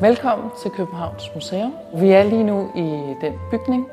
Velkommen 0.00 0.50
til 0.62 0.70
Københavns 0.70 1.30
Museum. 1.34 1.74
Vi 1.94 2.10
er 2.10 2.22
lige 2.22 2.44
nu 2.44 2.70
i 2.74 3.14
den 3.20 3.32
bygning, 3.50 3.86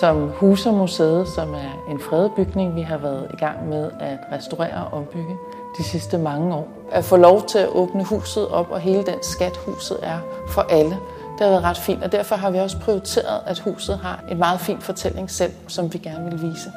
som 0.00 0.28
huser 0.28 0.72
museet, 0.72 1.28
som 1.28 1.54
er 1.54 1.86
en 1.90 2.00
fredet 2.00 2.32
bygning, 2.36 2.76
vi 2.76 2.80
har 2.80 2.98
været 2.98 3.30
i 3.34 3.36
gang 3.36 3.68
med 3.68 3.90
at 4.00 4.18
restaurere 4.32 4.86
og 4.86 4.98
ombygge 4.98 5.36
de 5.78 5.84
sidste 5.84 6.18
mange 6.18 6.54
år. 6.54 6.68
At 6.92 7.04
få 7.04 7.16
lov 7.16 7.46
til 7.46 7.58
at 7.58 7.68
åbne 7.68 8.04
huset 8.04 8.48
op, 8.48 8.70
og 8.70 8.80
hele 8.80 9.02
den 9.02 9.22
skat, 9.22 9.56
huset 9.56 9.98
er 10.02 10.18
for 10.48 10.62
alle, 10.62 10.96
det 11.38 11.40
har 11.40 11.48
været 11.48 11.64
ret 11.64 11.78
fint, 11.78 12.04
og 12.04 12.12
derfor 12.12 12.36
har 12.36 12.50
vi 12.50 12.58
også 12.58 12.78
prioriteret, 12.80 13.40
at 13.46 13.58
huset 13.58 13.98
har 13.98 14.24
en 14.30 14.38
meget 14.38 14.60
fin 14.60 14.78
fortælling 14.80 15.30
selv, 15.30 15.52
som 15.68 15.92
vi 15.92 15.98
gerne 15.98 16.30
vil 16.30 16.42
vise. 16.42 16.72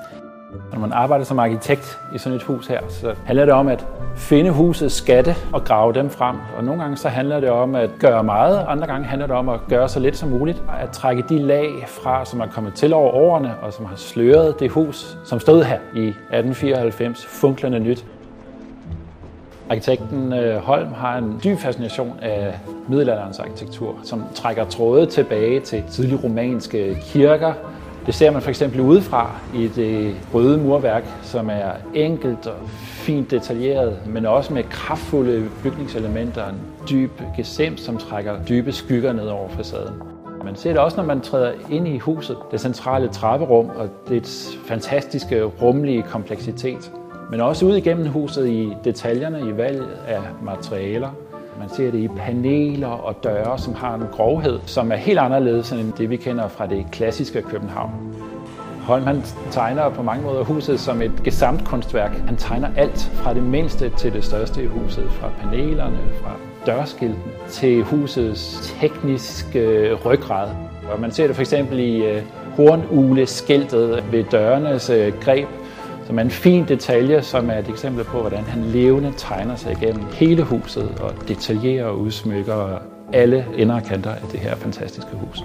Når 0.73 0.79
man 0.79 0.91
arbejder 0.91 1.25
som 1.25 1.39
arkitekt 1.39 1.99
i 2.13 2.17
sådan 2.17 2.35
et 2.35 2.43
hus 2.43 2.67
her, 2.67 2.79
så 2.89 3.15
handler 3.25 3.45
det 3.45 3.53
om 3.53 3.67
at 3.67 3.87
finde 4.15 4.51
husets 4.51 4.95
skatte 4.95 5.35
og 5.53 5.63
grave 5.63 5.93
dem 5.93 6.09
frem. 6.09 6.35
Og 6.57 6.63
nogle 6.63 6.81
gange 6.81 6.97
så 6.97 7.09
handler 7.09 7.39
det 7.39 7.49
om 7.49 7.75
at 7.75 7.89
gøre 7.99 8.23
meget, 8.23 8.65
andre 8.67 8.87
gange 8.87 9.07
handler 9.07 9.27
det 9.27 9.35
om 9.35 9.49
at 9.49 9.59
gøre 9.69 9.89
så 9.89 9.99
lidt 9.99 10.17
som 10.17 10.29
muligt. 10.29 10.63
At 10.81 10.89
trække 10.89 11.23
de 11.29 11.39
lag 11.39 11.69
fra, 11.87 12.25
som 12.25 12.39
er 12.39 12.47
kommet 12.47 12.73
til 12.73 12.93
over 12.93 13.11
årene, 13.11 13.53
og 13.61 13.73
som 13.73 13.85
har 13.85 13.95
sløret 13.95 14.59
det 14.59 14.71
hus, 14.71 15.17
som 15.25 15.39
stod 15.39 15.63
her 15.63 15.79
i 15.95 16.07
1894, 16.07 17.25
funklende 17.25 17.79
nyt. 17.79 18.05
Arkitekten 19.69 20.33
øh, 20.33 20.57
Holm 20.57 20.93
har 20.93 21.17
en 21.17 21.39
dyb 21.43 21.57
fascination 21.57 22.19
af 22.21 22.59
middelalderens 22.87 23.39
arkitektur, 23.39 23.95
som 24.03 24.23
trækker 24.35 24.65
tråde 24.65 25.05
tilbage 25.05 25.59
til 25.59 25.83
tidlig 25.91 26.23
romanske 26.23 26.97
kirker, 27.01 27.53
det 28.05 28.15
ser 28.15 28.31
man 28.31 28.41
for 28.41 28.49
eksempel 28.49 28.79
udefra 28.81 29.31
i 29.55 29.67
det 29.67 30.15
røde 30.33 30.57
murværk, 30.57 31.03
som 31.21 31.49
er 31.49 31.71
enkelt 31.93 32.47
og 32.47 32.69
fint 32.69 33.31
detaljeret, 33.31 33.97
men 34.05 34.25
også 34.25 34.53
med 34.53 34.63
kraftfulde 34.63 35.49
bygningselementer, 35.63 36.49
en 36.49 36.55
dyb 36.89 37.11
gesemt, 37.37 37.79
som 37.79 37.97
trækker 37.97 38.43
dybe 38.49 38.71
skygger 38.71 39.13
ned 39.13 39.27
over 39.27 39.49
facaden. 39.49 40.01
Man 40.43 40.55
ser 40.55 40.69
det 40.69 40.79
også, 40.79 40.97
når 40.97 41.03
man 41.03 41.21
træder 41.21 41.51
ind 41.69 41.87
i 41.87 41.97
huset, 41.97 42.37
det 42.51 42.61
centrale 42.61 43.07
trapperum 43.07 43.69
og 43.75 43.89
dets 44.09 44.57
fantastiske 44.65 45.43
rumlige 45.43 46.01
kompleksitet. 46.01 46.91
Men 47.31 47.41
også 47.41 47.65
ud 47.65 47.75
igennem 47.75 48.07
huset 48.07 48.49
i 48.49 48.73
detaljerne 48.83 49.49
i 49.49 49.57
valget 49.57 49.87
af 50.07 50.19
materialer, 50.41 51.09
man 51.59 51.69
ser 51.69 51.91
det 51.91 51.99
i 51.99 52.07
paneler 52.07 52.87
og 52.87 53.23
døre, 53.23 53.57
som 53.57 53.73
har 53.73 53.95
en 53.95 54.03
grovhed, 54.11 54.59
som 54.65 54.91
er 54.91 54.95
helt 54.95 55.19
anderledes 55.19 55.71
end 55.71 55.93
det, 55.93 56.09
vi 56.09 56.15
kender 56.15 56.47
fra 56.47 56.67
det 56.67 56.85
klassiske 56.91 57.41
København. 57.41 57.91
Holm 58.83 59.03
han 59.03 59.23
tegner 59.51 59.89
på 59.89 60.03
mange 60.03 60.23
måder 60.23 60.43
huset 60.43 60.79
som 60.79 61.01
et 61.01 61.11
gesamtkunstværk. 61.23 62.11
Han 62.11 62.37
tegner 62.37 62.69
alt 62.77 63.11
fra 63.13 63.33
det 63.33 63.43
mindste 63.43 63.89
til 63.89 64.13
det 64.13 64.23
største 64.23 64.63
i 64.63 64.65
huset, 64.65 65.11
fra 65.11 65.29
panelerne, 65.41 65.99
fra 66.21 66.31
dørskiltene 66.65 67.31
til 67.49 67.83
husets 67.83 68.73
tekniske 68.79 69.59
øh, 69.59 70.05
ryggrad. 70.05 70.49
Og 70.91 71.01
man 71.01 71.11
ser 71.11 71.27
det 71.27 71.35
for 71.35 71.41
eksempel 71.41 71.79
i 71.79 72.05
øh, 72.05 72.21
hornugle-skiltet 72.55 74.03
ved 74.11 74.23
dørenes 74.23 74.89
øh, 74.89 75.13
greb, 75.21 75.47
som 76.05 76.17
er 76.17 76.21
en 76.21 76.31
fin 76.31 76.65
detalje, 76.67 77.21
som 77.21 77.49
er 77.49 77.57
et 77.57 77.69
eksempel 77.69 78.03
på, 78.03 78.19
hvordan 78.19 78.43
han 78.43 78.63
levende 78.63 79.13
tegner 79.17 79.55
sig 79.55 79.71
igennem 79.71 80.03
hele 80.13 80.43
huset 80.43 80.99
og 81.01 81.27
detaljerer 81.27 81.85
og 81.85 81.99
udsmykker 81.99 82.79
alle 83.13 83.45
ender 83.57 83.75
og 83.75 83.83
kanter 83.83 84.11
af 84.11 84.27
det 84.31 84.39
her 84.39 84.55
fantastiske 84.55 85.11
hus. 85.13 85.43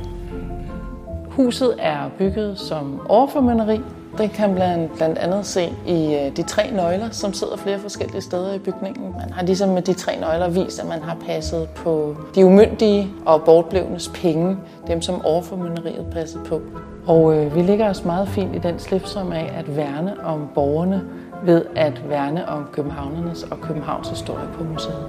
Huset 1.28 1.74
er 1.78 2.10
bygget 2.18 2.58
som 2.58 3.00
overformynderi. 3.08 3.80
Det 4.18 4.30
kan 4.30 4.54
man 4.54 4.90
blandt 4.96 5.18
andet 5.18 5.46
se 5.46 5.72
i 5.86 6.14
øh, 6.14 6.36
de 6.36 6.42
tre 6.42 6.70
nøgler, 6.70 7.10
som 7.10 7.32
sidder 7.32 7.56
flere 7.56 7.78
forskellige 7.78 8.20
steder 8.20 8.54
i 8.54 8.58
bygningen. 8.58 9.12
Man 9.18 9.32
har 9.32 9.42
ligesom 9.42 9.68
med 9.68 9.82
de 9.82 9.92
tre 9.92 10.20
nøgler 10.20 10.48
vist, 10.48 10.80
at 10.80 10.86
man 10.86 11.02
har 11.02 11.16
passet 11.26 11.68
på 11.76 12.16
de 12.34 12.46
umyndige 12.46 13.08
og 13.26 13.42
bortblevnes 13.44 14.10
penge, 14.14 14.56
dem 14.86 15.02
som 15.02 15.24
overformynderiet 15.24 16.06
passede 16.12 16.44
på. 16.44 16.60
Og 17.06 17.36
øh, 17.36 17.54
vi 17.54 17.62
ligger 17.62 17.90
os 17.90 18.04
meget 18.04 18.28
fint 18.28 18.56
i 18.56 18.58
den 18.58 18.78
slipsom 18.78 19.32
af 19.32 19.52
at 19.56 19.76
værne 19.76 20.24
om 20.24 20.48
borgerne 20.54 21.04
ved 21.44 21.64
at 21.76 22.02
værne 22.08 22.48
om 22.48 22.68
københavnernes 22.72 23.42
og 23.42 23.60
Københavns 23.60 24.08
historie 24.08 24.48
på 24.54 24.64
museet. 24.64 25.06